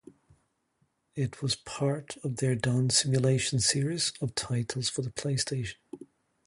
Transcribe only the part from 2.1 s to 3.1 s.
of their "Dance